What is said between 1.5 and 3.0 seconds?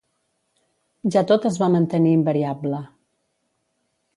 va mantenir invariable.